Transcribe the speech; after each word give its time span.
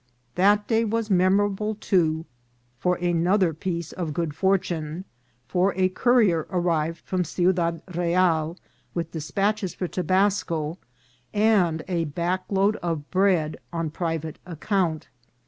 That 0.33 0.67
day 0.67 0.83
was 0.83 1.11
memorable, 1.11 1.75
too, 1.75 2.25
for 2.79 2.95
another 2.95 3.53
piece 3.53 3.91
of 3.91 4.15
good 4.15 4.33
fortune; 4.35 5.05
for 5.47 5.75
a 5.75 5.89
courier 5.89 6.47
ar 6.49 6.59
rived 6.59 6.97
from 7.01 7.23
Ciudad 7.23 7.83
Real 7.93 8.57
with 8.95 9.11
despatches 9.11 9.75
for 9.75 9.87
Tobasco, 9.87 10.79
and 11.35 11.83
a 11.87 12.05
back 12.05 12.45
load 12.49 12.77
of 12.77 13.11
bread 13.11 13.57
on 13.71 13.91
private 13.91 14.39
account. 14.43 15.07